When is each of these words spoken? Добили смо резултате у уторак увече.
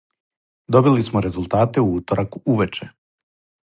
Добили 0.75 1.03
смо 1.07 1.21
резултате 1.25 1.81
у 1.85 1.93
уторак 1.99 2.41
увече. 2.47 2.91